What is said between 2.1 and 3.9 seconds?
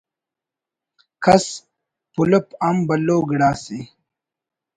پلپ ہم بھلو گڑاسے